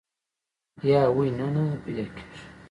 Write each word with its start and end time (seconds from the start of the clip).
یا 0.89 1.01
وحي 1.15 1.29
نه 1.37 1.45
نۀ 1.53 1.63
پېدا 1.83 2.05
کيږي 2.15 2.39